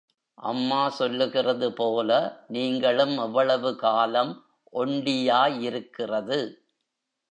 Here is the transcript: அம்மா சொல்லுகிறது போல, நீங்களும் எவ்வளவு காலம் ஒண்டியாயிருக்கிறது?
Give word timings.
அம்மா 0.37 0.89
சொல்லுகிறது 0.89 1.73
போல, 1.73 2.09
நீங்களும் 2.47 3.17
எவ்வளவு 3.17 3.75
காலம் 3.75 4.33
ஒண்டியாயிருக்கிறது? 4.73 6.41